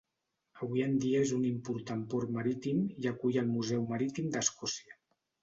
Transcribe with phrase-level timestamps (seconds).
[0.61, 4.99] Avui en dia és un important port marítim i acull el Museu Marítim d'Escòcia.